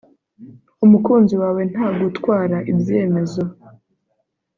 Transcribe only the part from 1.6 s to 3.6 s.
ntagutwara ibyemezo